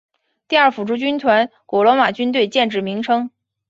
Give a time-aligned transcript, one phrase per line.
[0.47, 3.29] 第二辅助军团古罗马军队建制名称。